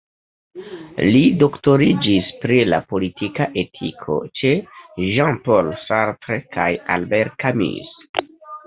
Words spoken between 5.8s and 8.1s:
Sartre kaj Albert Camus.